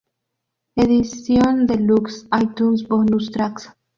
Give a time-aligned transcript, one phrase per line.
[0.75, 3.71] Edición Deluxe iTunes, Bonus Tracks